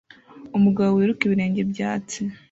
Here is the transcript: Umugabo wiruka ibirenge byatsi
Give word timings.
Umugabo 0.57 0.91
wiruka 0.93 1.21
ibirenge 1.25 1.61
byatsi 1.71 2.19